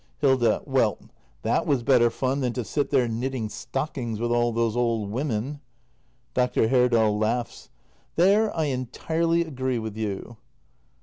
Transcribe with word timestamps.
Hilda. 0.17 0.63
Well, 0.65 0.97
that 1.43 1.67
was 1.67 1.83
better 1.83 2.09
fun 2.09 2.39
than 2.39 2.53
to 2.53 2.63
sit 2.63 2.89
there 2.89 3.07
knitting 3.07 3.49
stockings 3.49 4.19
with 4.19 4.31
all 4.31 4.51
those 4.51 4.75
old 4.75 5.11
women. 5.11 5.61
Dr. 6.33 6.69
Herdal. 6.69 7.19
There 8.15 8.57
I 8.57 8.63
entirely 8.63 9.41
agree 9.41 9.77
with 9.77 9.95
you! 9.95 10.37